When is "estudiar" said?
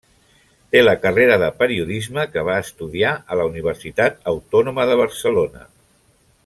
2.63-3.13